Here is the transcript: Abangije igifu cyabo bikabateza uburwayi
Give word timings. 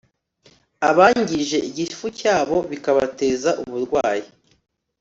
Abangije 0.89 1.57
igifu 1.69 2.05
cyabo 2.19 2.57
bikabateza 2.69 3.49
uburwayi 3.61 4.27